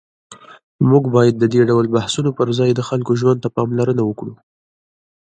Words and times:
موږ 0.89 1.03
باید 1.15 1.35
د 1.37 1.43
دې 1.53 1.61
ډول 1.69 1.85
بحثونو 1.95 2.29
پر 2.37 2.47
ځای 2.59 2.71
د 2.75 2.81
خلکو 2.89 3.11
ژوند 3.21 3.39
ته 3.43 3.49
پاملرنه 3.55 4.01
وکړو. 4.05 4.33